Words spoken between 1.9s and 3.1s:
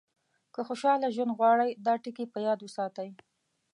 ټکي په یاد وساتئ.